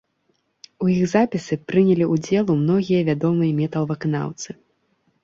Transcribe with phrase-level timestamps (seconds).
[0.85, 4.49] У іх запісы прынялі ўдзелу многія вядомыя метал-выканаўцы.